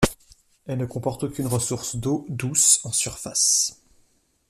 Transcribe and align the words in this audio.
Elle 0.65 0.79
ne 0.79 0.87
comporte 0.87 1.21
aucune 1.25 1.45
ressource 1.45 1.95
d'eau 1.95 2.25
douce 2.27 2.79
en 2.85 2.91
surface. 2.91 3.83